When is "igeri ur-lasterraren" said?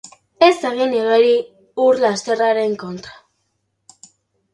0.99-2.73